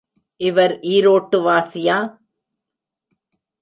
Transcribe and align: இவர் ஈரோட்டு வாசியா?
இவர் 0.41 0.73
ஈரோட்டு 0.79 1.37
வாசியா? 1.41 1.97